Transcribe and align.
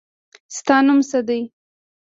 ستا 0.57 0.75
نوم 0.85 0.99
څه 1.09 1.19
دی. 1.27 1.41